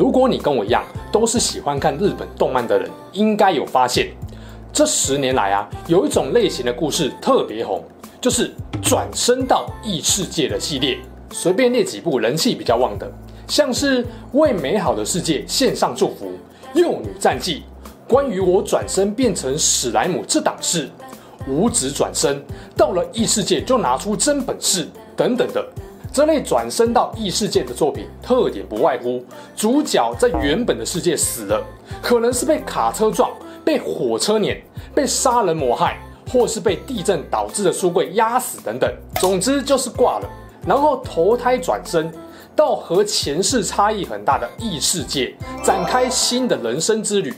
[0.00, 0.82] 如果你跟我一样
[1.12, 4.08] 都是喜欢看日本动漫的人，应该有发现，
[4.72, 7.84] 这十年来啊，有一种类型的故事特别红，
[8.18, 8.50] 就是
[8.82, 10.96] 转身到异世界的系列。
[11.30, 13.12] 随便列几部人气比较旺的，
[13.46, 14.02] 像是
[14.32, 16.32] 《为美好的世界献上祝福》、
[16.80, 17.62] 《幼女战记》、
[18.10, 20.88] 关于我转身变成史莱姆这档事、
[21.46, 22.42] 无职转身
[22.74, 25.62] 到了异世界就拿出真本事等等的。
[26.12, 29.24] 这类转生到异世界的作品，特点不外乎
[29.54, 31.62] 主角在原本的世界死了，
[32.02, 33.30] 可能是被卡车撞、
[33.64, 34.60] 被火车碾、
[34.92, 35.98] 被杀人魔害，
[36.32, 38.92] 或是被地震导致的书柜压死等等。
[39.20, 40.28] 总之就是挂了，
[40.66, 42.12] 然后投胎转生
[42.56, 45.32] 到和前世差异很大的异世界，
[45.62, 47.32] 展开新的人生之旅。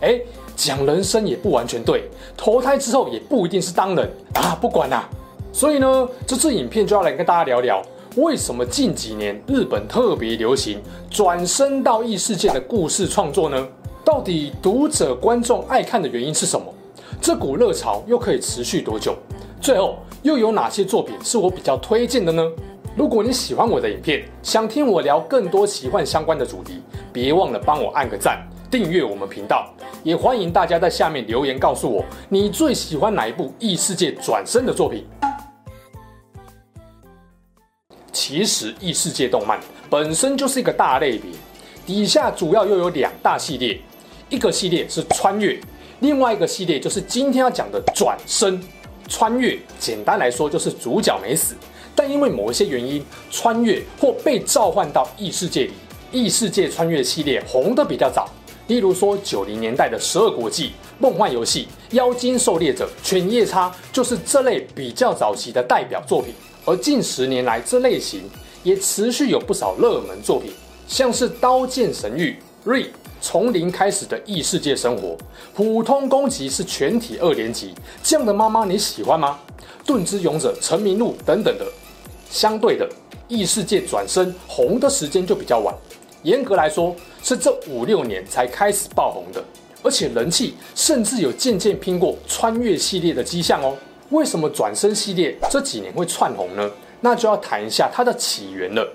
[0.00, 0.20] 哎，
[0.56, 4.58] 讲人生也不完全对，投胎之后也不一定是当人啊。
[4.60, 5.08] 不管啦，
[5.52, 7.80] 所以呢，这次影片就要来跟大家聊聊。
[8.16, 13.68] 为什么近几年日本特别流行转身到异世界的故事创作呢？
[14.04, 16.66] 到底读者观众爱看的原因是什么？
[17.20, 19.14] 这股热潮又可以持续多久？
[19.60, 22.42] 最后又有哪些作品是我比较推荐的呢？
[22.96, 26.80] 如果你喜欢我的影片，想听我聊更多奇幻相关的主题，
[27.12, 29.70] 别忘了帮我按个赞，订阅我们频道，
[30.02, 35.04] 也欢迎大家在下面留言告诉我你最喜欢哪一部异世界转身的作品。
[38.18, 41.30] 其实异世界动漫本身就是一个大类别，
[41.86, 43.78] 底下主要又有两大系列，
[44.28, 45.56] 一个系列是穿越，
[46.00, 48.60] 另外一个系列就是今天要讲的转生。
[49.06, 51.54] 穿越简单来说就是主角没死，
[51.94, 55.72] 但因为某一些原因穿越或被召唤到异世界里。
[56.10, 58.28] 异世界穿越系列红的比较早，
[58.66, 60.64] 例如说九零年代的《十二国记》
[60.98, 66.34] 《梦幻游戏》《妖精狩猎者》《犬夜叉》就是这类比较早期的代表作品。
[66.68, 68.20] 而近十年来，这类型
[68.62, 70.52] 也持续有不少热门作品，
[70.86, 72.36] 像是《刀剑神域》
[72.70, 72.88] Re
[73.22, 75.16] 从零开始的异世界生活，
[75.54, 79.38] 普通攻击是全体二连击，这样的妈妈你喜欢吗？
[79.86, 81.66] 盾之勇者成名录等等的。
[82.30, 82.86] 相对的，
[83.28, 85.74] 异世界转生红的时间就比较晚，
[86.22, 89.42] 严格来说是这五六年才开始爆红的，
[89.82, 93.74] 而且人气甚至有渐渐拼过穿越系列的迹象哦。
[94.10, 96.70] 为什么转生系列这几年会窜红呢？
[97.00, 98.90] 那就要谈一下它的起源了。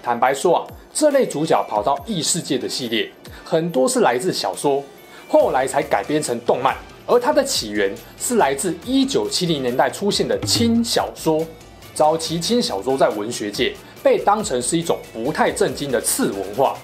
[0.00, 3.10] 坦白说啊，这类主角跑到异世界的系列，
[3.44, 4.80] 很多是来自小说，
[5.28, 6.76] 后来才改编成动漫。
[7.06, 11.44] 而它的起源是来自一九七零年代出现的轻小说。
[11.94, 16.78] 早期轻小说在文学界被当成是一种不太正经的次文化，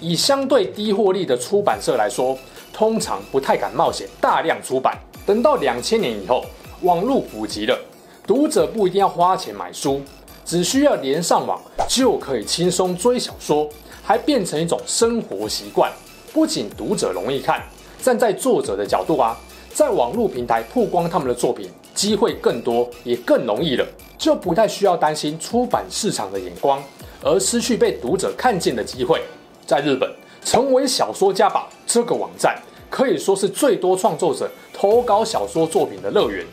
[0.00, 2.36] 以相对低获利的出版社来说。
[2.74, 4.98] 通常不太敢冒险大量出版。
[5.24, 6.44] 等到两千年以后，
[6.82, 7.78] 网络普及了，
[8.26, 10.02] 读者不一定要花钱买书，
[10.44, 11.58] 只需要连上网
[11.88, 13.68] 就可以轻松追小说，
[14.02, 15.90] 还变成一种生活习惯。
[16.32, 17.62] 不仅读者容易看，
[18.02, 19.34] 站在作者的角度啊，
[19.72, 23.86] 在网络平台曝光他们的作品，机会更多，也更容易了，
[24.18, 26.82] 就不太需要担心出版市场的眼光，
[27.22, 29.22] 而失去被读者看见的机会。
[29.64, 30.13] 在日本。
[30.44, 32.54] 成为小说家吧这个网站
[32.90, 36.44] 可以说是最多创作者投稿小说作品的乐园，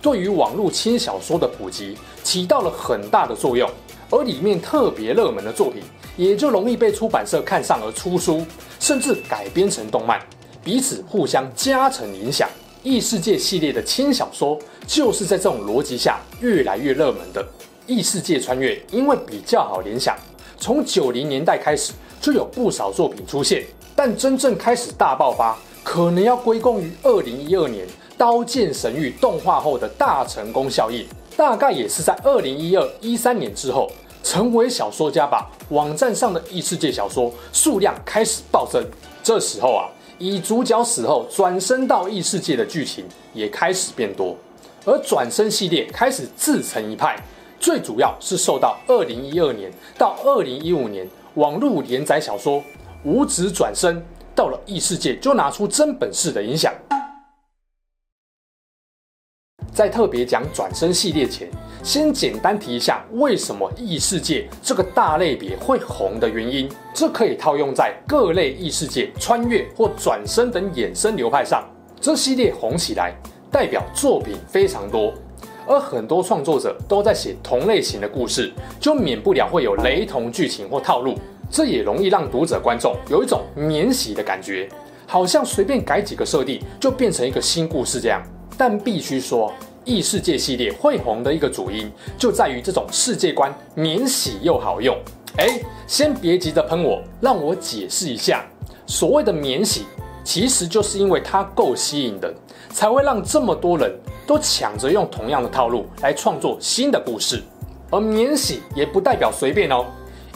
[0.00, 3.68] 对于网络轻小说的普及起到了很大的作用，
[4.08, 5.82] 而里面特别热门的作品
[6.16, 8.46] 也就容易被出版社看上而出书，
[8.80, 10.20] 甚至改编成动漫，
[10.62, 12.48] 彼此互相加成影响。
[12.82, 17.44] 异世界系列的轻小说就是在这种逻辑下越来越热门的。
[17.86, 20.16] 异世界穿越因为比较好联想，
[20.58, 21.92] 从九零年代开始。
[22.22, 23.64] 就有不少作品出现，
[23.96, 27.84] 但真正开始大爆发，可能要归功于二零一二年
[28.16, 31.04] 《刀剑神域》动画后的大成功效应。
[31.36, 33.90] 大概也是在二零一二一三年之后，
[34.22, 38.80] 成为小说家吧网站上的异世界小说数量开始暴增。
[39.20, 43.04] 这时候啊，以主角死后转生到异世界的剧情
[43.34, 44.36] 也开始变多，
[44.84, 47.20] 而转生系列开始自成一派。
[47.58, 51.04] 最主要是受到二零一二年到二零一五年。
[51.34, 52.60] 网络连载小说
[53.04, 53.96] 《无职转生》
[54.34, 56.72] 到了异世界就拿出真本事的影响。
[59.72, 61.48] 在特别讲转生系列前，
[61.82, 71.66] 先简单提一下为什么异世界这个大类别会红的原因，这可以套用在各类异世界、穿越或转生等衍生流派上。
[71.98, 73.14] 这系列红起来，
[73.50, 75.14] 代表作品非常多，
[75.66, 81.14] 而很多创作者都在写同类型的故事，就免不了会有雷同剧情或套路，
[81.50, 84.68] 这也容易让读者观众有一种免洗的感觉，
[85.06, 88.22] 好像随便改几个设定就变成一个新故事这样。
[88.58, 89.52] 但必须说，
[89.84, 94.96] 异世界系列会红的一个主因，就在于这种世界观免洗又好用。
[95.38, 98.44] 哎，先别急着喷我，让我解释一下。
[98.86, 99.84] 所谓的免洗，
[100.22, 102.34] 其实就是因为它够吸引人，
[102.72, 103.92] 才会让这么多人
[104.26, 107.42] 都抢着用同样的套路来创作新的故事。
[107.90, 109.84] 而免洗也不代表随便哦，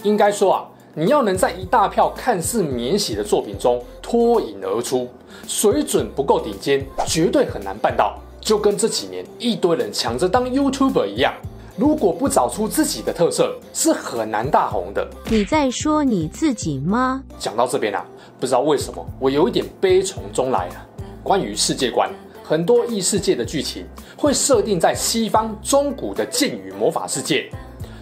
[0.03, 5.09] 应该说啊，你要能在一大票看似免洗的作品中脱颖而出，
[5.49, 8.19] 水准不够顶尖，绝对很难办到。
[8.39, 11.33] 就跟这几年一堆人抢着当 YouTuber 一样，
[11.77, 15.09] 如果不找出自己的特色，是很难大红的。
[15.31, 17.25] 你在说你自己吗？
[17.39, 18.05] 讲到这边啊，
[18.39, 20.87] 不知道为什么我有一点悲从中来啊。
[21.25, 22.09] 关于世界观，
[22.49, 23.85] 很多异世界的剧情
[24.17, 27.51] 会设定在西方中古的剑与魔法世界，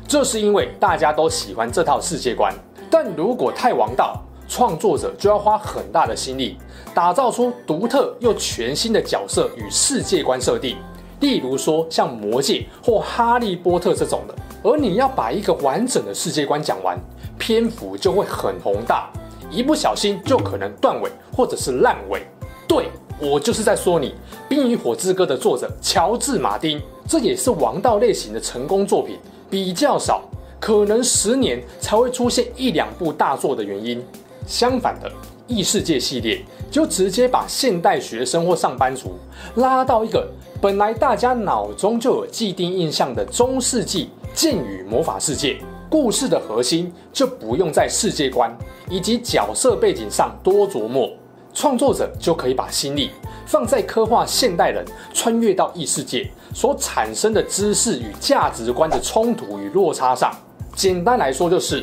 [0.07, 2.55] 这是因为大家都喜欢这套世界观。
[2.91, 6.59] 但如果太王道，创作者就要花很大的心力，
[6.93, 10.77] 打造出独特又全新的角色与世界观设定。
[11.21, 14.35] 例如说，像《魔戒》或《哈利波特》这种的。
[14.63, 16.99] 而你要把一个完整的世界观讲完，
[17.39, 19.09] 篇幅就会很宏大，
[19.51, 22.27] 一不小心就可能断尾或者是烂尾。
[22.69, 22.91] 对，
[23.21, 24.09] 我就是在说你，
[24.49, 29.17] 《冰与火之歌》的作者乔治·马丁，这也是王道类型的成功作品
[29.49, 30.23] 比较少，
[30.61, 34.05] 可能十年才会出现一两部大作的原因。
[34.47, 35.11] 相反的，
[35.47, 39.17] 异世界系列就直接把现代学生或上班族
[39.55, 40.29] 拉到一个
[40.61, 45.57] 本来大家脑中就有既定印象的中世纪剑与魔法世界，
[45.89, 48.55] 故事的核心就不用在世界观
[48.91, 51.09] 以及角色背景上多琢磨，
[51.55, 53.11] 创作者就可以把心力
[53.47, 54.85] 放在刻画现代人
[55.15, 60.31] 穿越到异世界所产生的知识与价值观的冲突与落差上。
[60.75, 61.83] 简单来说就是。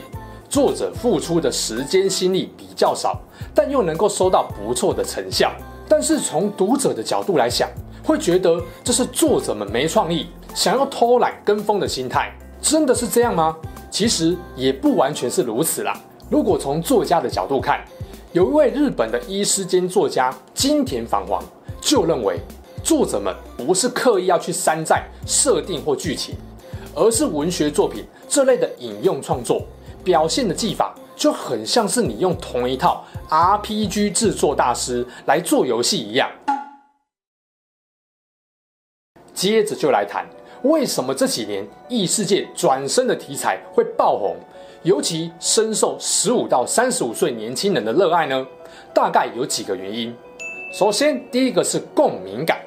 [0.50, 3.18] 作者付出的时间心力比较少，
[3.56, 5.50] 但又能够收到不错的成效。
[5.88, 7.70] 但是从读者的角度来想，
[8.04, 12.34] 会觉得这是作者们没创意，想要偷懒跟风的心态。
[12.62, 13.56] 真的是这样吗？
[13.90, 15.98] 其实也不完全是如此啦。
[16.30, 17.80] 如果从作家的角度看，
[18.34, 21.44] 有一位日本的医师兼作家金田繁皇
[21.82, 22.40] 就认为，
[22.82, 26.36] 作者们不是刻意要去山寨设定或剧情，
[26.96, 29.66] 而是文学作品这类的引用创作。
[30.02, 36.32] 表现的技法就很像是你用同一套 RPG 制作大师来做游戏一样。
[39.34, 40.26] 接着就来谈
[40.64, 44.38] 为什么这几年异世界转生的题材会爆红，
[44.84, 48.46] 尤其深受十五到三十五岁年轻人的热爱呢？
[48.94, 50.14] 大概有几个原因。
[50.74, 52.60] 首先，第一个是共鸣感，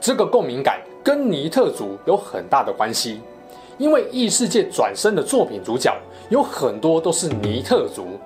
[0.00, 3.20] 这个共鸣感跟尼特族有很大的关系。
[3.76, 5.94] 因为异世界转生的作品主角
[6.30, 8.18] 有很多都是尼特族，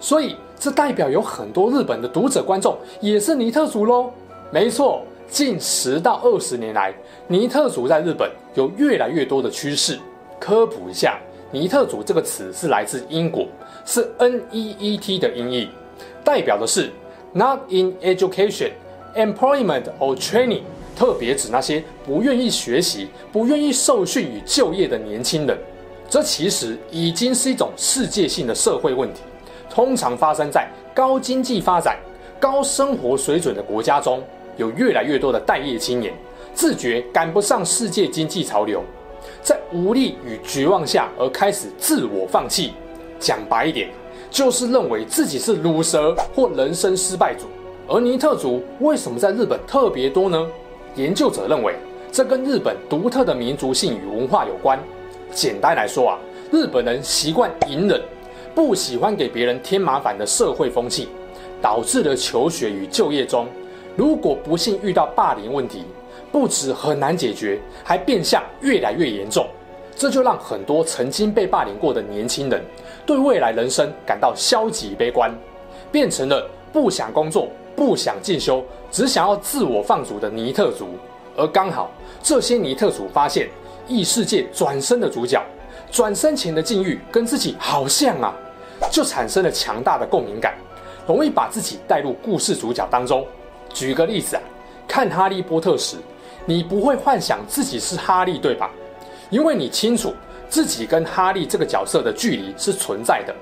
[0.00, 4.10] 所以这代表有很多日本的读者观众也是尼特族喽。
[4.50, 6.94] 没错，近十到二十年来，
[7.28, 9.98] 尼特族在日本有越来越多的趋势。
[10.38, 11.18] 科普一下，
[11.52, 13.46] 尼特族这个词是来自英国，
[13.84, 15.68] 是 N-E-E-T 的音译，
[16.24, 16.90] 代表的是
[17.32, 18.72] Not in Education,
[19.14, 20.62] Employment or Training。
[20.96, 25.56] 特别指那些不愿意学习、不愿意受训与就业的年轻人，
[26.08, 29.20] 这其实已经是一种世界性的社会问题，
[29.68, 31.98] 通常发生在高经济发展、
[32.40, 34.22] 高生活水准的国家中，
[34.56, 36.14] 有越来越多的待业青年
[36.54, 38.82] 自觉赶不上世界经济潮流，
[39.46, 42.72] 在无力与绝望下而开始自我放弃。
[43.20, 43.88] 讲白一点，
[44.28, 47.46] 就是认为自己是鲁蛇或人生失败组。
[47.86, 50.44] 而尼特族为什么在日本特别多呢？
[50.96, 51.76] 研究者认为，
[52.10, 54.76] 这跟日本独特的民族性与文化有关。
[55.32, 56.18] 简单来说啊，
[56.50, 58.02] 日本人习惯隐忍，
[58.52, 61.06] 不喜欢给别人添麻烦的社会风气，
[61.62, 63.46] 导致了求学与就业中，
[63.94, 65.84] 如果不幸遇到霸凌问题，
[66.30, 69.46] 不止很难解决，还变相越来越严重。
[69.94, 72.62] 这就让很多曾经被霸凌过的年轻人，
[73.06, 75.32] 对未来人生感到消极悲观，
[75.90, 77.48] 变成了不想工作。
[77.76, 80.88] 不想进修，只想要自我放逐的尼特族，
[81.36, 81.90] 而刚好
[82.22, 83.50] 这些尼特族发现
[83.86, 85.44] 异世界转生的主角
[85.90, 88.34] 转生前的境遇跟自己好像啊，
[88.90, 90.54] 就产生了强大的共鸣感，
[91.06, 93.26] 容易把自己带入故事主角当中。
[93.74, 94.42] 举个例子啊，
[94.88, 95.98] 看《哈利波特》时，
[96.46, 98.70] 你不会幻想自己是哈利，对吧？
[99.28, 100.14] 因为你清楚
[100.48, 103.34] 自己跟哈利这个角色的距离是存在的，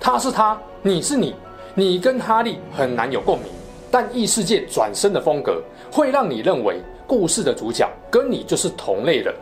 [0.00, 1.34] 他是他，你是你，
[1.74, 3.46] 你跟哈利很难有共鸣。
[3.92, 9.34] 但异世界转生的风格会让你认为故事的主角跟你就是同类人，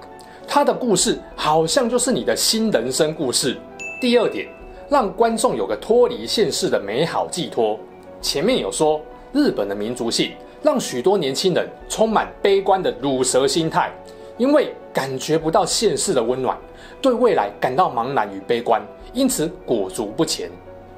[0.47, 3.57] 他的故事好像就是你的新人生故事。
[4.01, 4.47] 第二点，
[4.89, 7.79] 让观众有个脱离现实的美好寄托。
[8.21, 9.01] 前面有说，
[9.33, 13.91] 日本的民族性让许多年轻人充满悲观的乳蛇心态，
[14.37, 16.59] 因为感觉不到现实的温暖，
[17.01, 20.51] 对未来感到茫然与悲观，因此裹足不前。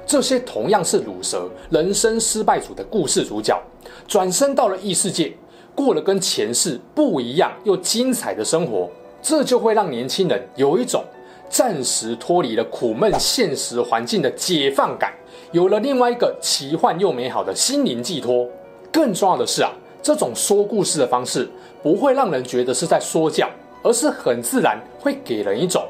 [0.05, 3.61] 这些同样是乳蛇人生失败组的故事主角，
[4.07, 5.31] 转身到了异世界，
[5.75, 8.89] 过了跟前世不一样又精彩的生活，
[9.21, 11.03] 这就会让年轻人有一种
[11.47, 15.13] 暂时脱离了苦闷现实环境的解放感。
[15.51, 18.47] 有了另外一个奇幻又美好的心灵寄托，
[18.91, 19.71] 更重要的是啊，
[20.01, 21.49] 这种说故事的方式
[21.81, 23.49] 不会让人觉得是在说教，
[23.83, 25.83] 而是很自然，会给人一种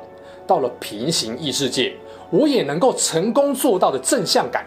[0.46, 1.94] 到了平行异世界，
[2.30, 4.66] 我也能够成功做到的正向感。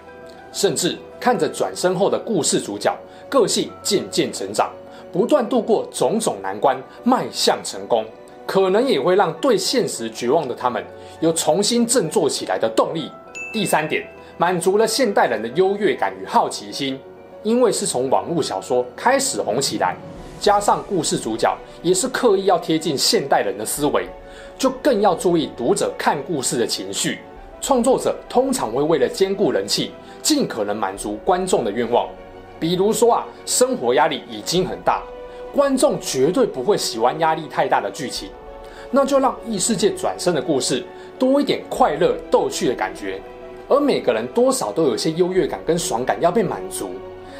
[0.52, 2.96] 甚至看着转身后的故事主角
[3.28, 4.70] 个性渐渐成长，
[5.12, 8.04] 不断度过种种难关，迈向成功，
[8.46, 10.84] 可能也会让对现实绝望的他们
[11.20, 13.10] 有重新振作起来的动力。
[13.52, 14.04] 第三点。
[14.36, 16.98] 满足了现代人的优越感与好奇心，
[17.44, 19.94] 因为是从网络小说开始红起来，
[20.40, 24.08] 加上故事主角也是刻意要贴近现代人的思维，
[24.58, 27.20] 就更要注意读者看故事的情绪。
[27.60, 32.08] 创作者通常会为了兼顾人气，尽可能满足观众的愿望。
[32.58, 35.02] 比如说啊，生活压力已经很大，
[35.54, 38.30] 观众绝对不会喜欢压力太大的剧情，
[38.90, 40.82] 那就让异世界转生的故事
[41.18, 43.20] 多一点快乐逗趣的感觉。
[43.68, 46.90] 而每个人多少都有些优越感跟爽感要被满足，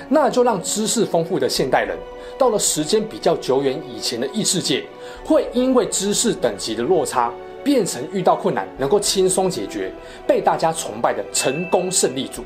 [0.09, 1.97] 那就让知识丰富的现代人
[2.37, 4.85] 到了时间比较久远以前的异世界，
[5.25, 7.33] 会因为知识等级的落差，
[7.63, 9.91] 变成遇到困难能够轻松解决，
[10.27, 12.43] 被大家崇拜的成功胜利组。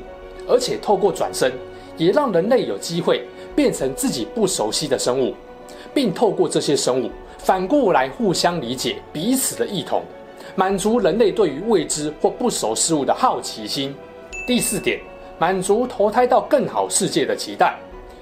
[0.47, 1.51] 而且透过转生，
[1.97, 3.23] 也让人类有机会
[3.55, 5.35] 变成自己不熟悉的生物，
[5.93, 10.01] 并透过这些生物反过来互相理解彼此的异同。
[10.55, 13.95] 满足人类对于未知或不熟事物的好奇心。
[14.47, 14.99] 第四点，
[15.39, 17.75] 满足投胎到更好世界的期待。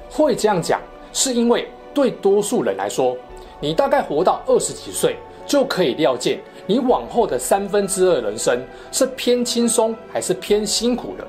[0.09, 0.79] 会这样讲，
[1.11, 3.17] 是因为对多数人来说，
[3.59, 8.57] 你大概活到二十几岁，就可以料见你往后的三分之二人生
[8.91, 11.27] 是偏轻松还是偏辛苦的。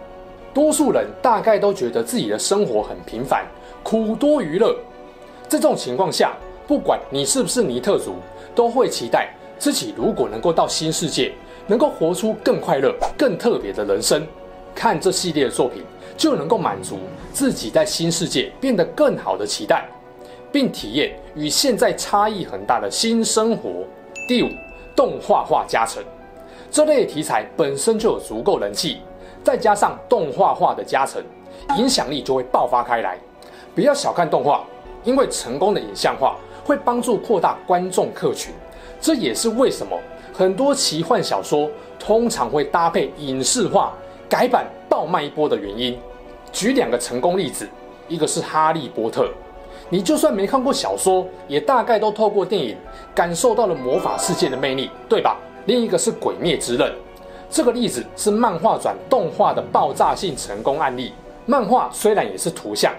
[0.55, 3.47] 多数人大概都觉得自己的生活很平凡，
[3.83, 4.77] 苦多于乐。
[5.49, 8.17] 这种情况下，不管你是不是尼特族，
[8.55, 9.29] 都会期待。
[9.59, 11.33] 自己如果能够到新世界，
[11.67, 14.27] 能够活出更快乐、更特别的人生，
[14.79, 15.83] 看这系列的作品
[16.17, 17.01] 就能够满足
[17.33, 19.89] 自己在新世界变得更好的期待，
[20.53, 23.85] 并体验与现在差异很大的新生活。
[24.29, 24.49] 第五，
[24.95, 26.01] 动画化加成，
[26.71, 28.99] 这类题材本身就有足够人气，
[29.43, 31.21] 再加上动画化的加成，
[31.77, 33.19] 影响力就会爆发开来。
[33.75, 34.63] 不要小看动画，
[35.03, 38.55] 因为成功的影像化会帮助扩大观众客群。
[39.01, 39.99] 这也是为什么
[40.33, 41.69] 很多奇幻小说
[41.99, 43.93] 通常会搭配影视化
[44.29, 45.99] 改版爆卖一波的原因。
[46.53, 47.69] 举两个成功例子，
[48.09, 49.25] 一个是《哈利波特》，
[49.91, 52.77] 你就算没看过小说，也大概都透过电影
[53.15, 55.39] 感受到了魔法世界的魅力，对吧？
[55.67, 56.89] 另一个是《鬼灭之刃》，
[57.51, 61.13] 这个例子是漫画转动画的爆炸性成功案例。
[61.45, 62.93] 漫画虽然也是图像，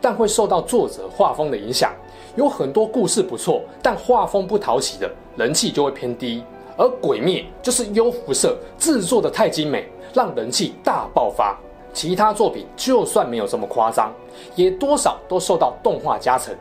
[0.00, 1.92] 但会受到作者画风的影响。
[2.34, 6.42] 有很多故事不错，但画风不讨喜的，人气就会偏低。
[6.76, 11.58] 而《鬼灭》就是优辐射制作的太精美，让人气大爆发。
[11.92, 14.12] 其他作品就算没有这么夸张，
[14.54, 16.54] 也多少都受到动画加成，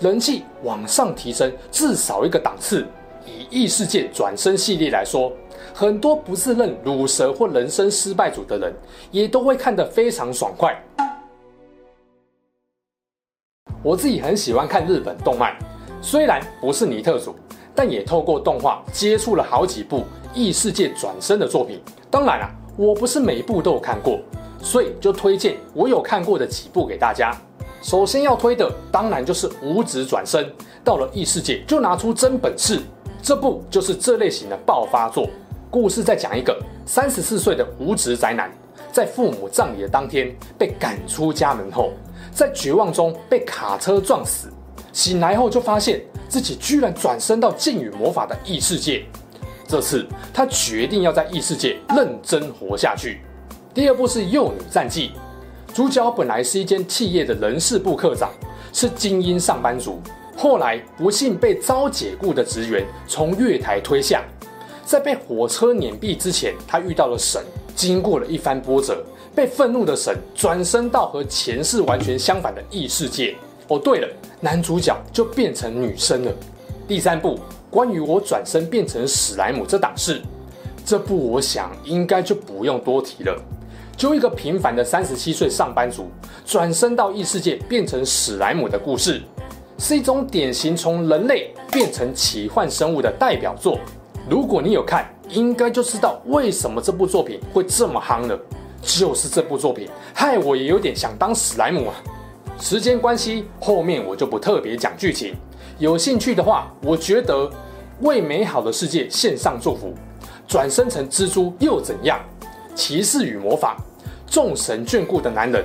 [0.00, 2.86] 人气往上提升至少一个档次。
[3.26, 5.30] 以异世界转生系列来说，
[5.74, 8.72] 很多不自认乳蛇或人生失败组的人，
[9.10, 10.74] 也都会看得非常爽快。
[13.82, 15.54] 我自己很喜欢看日本动漫，
[16.00, 17.34] 虽然不是尼特组，
[17.78, 20.04] 但也透过动画接触了好几部
[20.34, 21.80] 异世界转生的作品。
[22.10, 24.18] 当然啊，我不是每一部都有看过，
[24.60, 27.32] 所以就推荐我有看过的几部给大家。
[27.80, 30.44] 首先要推的，当然就是无职转生，
[30.82, 32.80] 到了异世界就拿出真本事。
[33.22, 35.28] 这部就是这类型的爆发作。
[35.70, 38.50] 故事在讲一个三十四岁的无职宅男，
[38.90, 41.92] 在父母葬礼的当天被赶出家门后。
[42.32, 44.48] 在绝望中被卡车撞死，
[44.92, 49.04] 醒来后就发现自己居然转生到剑与魔法的异世界。
[49.66, 53.20] 这次他决定要在异世界认真活下去。
[53.74, 55.10] 第二部是《幼女战记》，
[55.74, 58.30] 主角本来是一间企业的人事部科长，
[58.72, 60.00] 是精英上班族，
[60.36, 64.24] 后来不幸被遭解雇的职员从月台推下，
[64.84, 67.42] 在被火车碾毙之前，他遇到了神，
[67.76, 69.04] 经过了一番波折，
[69.34, 73.36] 被愤怒的神转生到和前世完全相反的异世界。
[73.68, 74.08] 哦，对了，
[74.40, 76.32] 男主角就变成女生了。
[76.86, 77.38] 第三部
[77.70, 80.22] 关于我转身变成史莱姆这档事，
[80.84, 83.38] 这部我想应该就不用多提了。
[83.96, 86.08] 就一个平凡的三十七岁上班族
[86.46, 89.20] 转身到异世界变成史莱姆的故事，
[89.76, 93.78] 是一种典型从人类变成奇幻生物的代表作。
[94.30, 98.38] 如果你有看，应该就知道为什么这部作品会这么夯了。
[98.80, 101.94] 就是这部作品害我也有点想当史莱姆啊。
[102.60, 105.34] 时间关系，后面我就不特别讲剧情。
[105.78, 107.48] 有兴趣的话，我觉得
[108.00, 109.94] 为美好的世界献上祝福。
[110.46, 112.18] 转生成蜘蛛又怎样？
[112.74, 113.76] 骑士与魔法，
[114.26, 115.64] 众神眷顾的男人。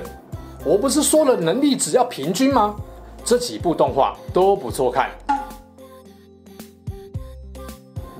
[0.64, 2.76] 我不是说了能力只要平均吗？
[3.24, 5.10] 这几部动画都不错看。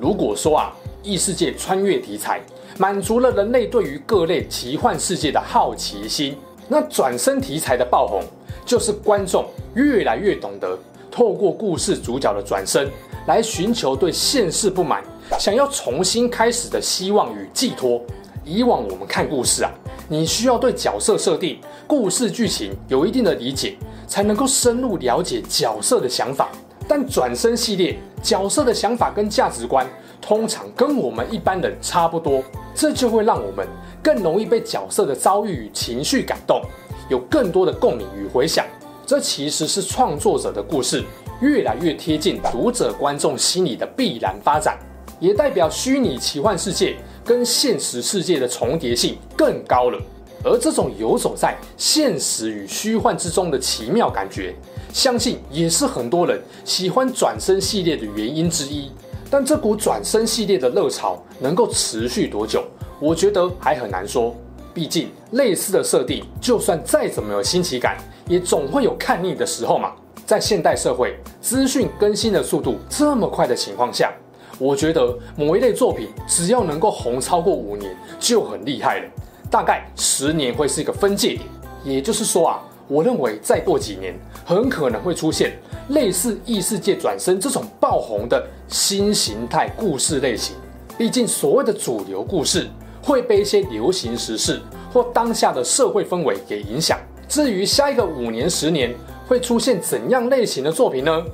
[0.00, 2.40] 如果说啊，异世界穿越题材
[2.78, 8.22] 满足了人类对于各类奇幻世界的好奇心，那转身题材的爆红，
[8.64, 9.44] 就是观众
[9.74, 10.78] 越来越懂得。
[11.10, 12.90] 透过故事主角的转身，
[13.28, 15.02] 来寻求对现世不满、
[15.38, 18.02] 想要重新开始的希望与寄托。
[18.44, 19.70] 以往我们看故事啊，
[20.08, 26.48] 你需要对角色设定、故事剧情有一定的理解，才能够深入了解角色的想法。
[26.86, 29.86] 但转身系列角色的想法跟价值观，
[30.20, 32.42] 通常跟我们一般人差不多，
[32.74, 33.66] 这就会让我们
[34.02, 36.60] 更容易被角色的遭遇与情绪感动，
[37.08, 38.64] 有更多的共鸣与回响。
[39.06, 41.04] 这其实是创作者的故事
[41.40, 44.78] 越来越贴近读者观众心里的必然发展，
[45.20, 50.00] 也代表虚拟奇幻世界跟现实世界的重叠性更高了。
[50.42, 54.54] 而这种游走在现实与虚幻之中的奇妙感觉，
[54.92, 58.90] 相信也是很多人喜欢转身系列的原因之一。
[59.30, 62.62] 但这股转身系列的热潮能够持续多久，
[63.00, 64.34] 我觉得还很难说。
[64.74, 67.96] 毕竟类似的设定，就算再怎么有新奇感，
[68.28, 69.92] 也总会有看腻的时候嘛。
[70.26, 74.12] 在现代社会，资讯更新的速度这么快的情况下，
[74.58, 79.06] 我觉得某一类作品只要能够红超过五年就很厉害了。
[79.50, 81.40] 大概十年会是一个分界点。
[81.84, 85.52] 也就是说啊，我认为再过几年，很可能会出现
[85.90, 90.56] 类似异世界转生这种爆红的新形态故事类型。
[90.96, 92.66] 毕竟所谓的主流故事
[93.04, 94.60] 会被一些流行时事
[94.92, 96.98] 或当下的社会氛围给影响。
[97.28, 98.94] 至于下一个五年、十年
[99.26, 101.24] 会出现怎样类型的作品呢？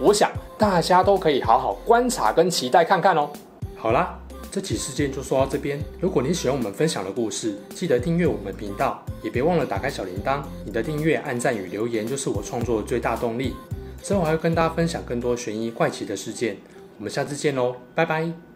[0.00, 3.28] 我想大家都可以好好观察跟期待看看哦。
[3.76, 4.18] 好啦，
[4.50, 5.78] 这期事件就说到这边。
[6.00, 10.40] 如果你喜欢我们分享的故事，记得订阅我们频道，也别忘了打开小铃铛。
[10.64, 13.54] 你的订阅、按赞与留言就是我创作的最大动力。
[14.02, 16.56] 之后还会跟大家分享更多悬疑怪奇的事件。
[16.96, 18.49] 我们下次见喽，拜拜。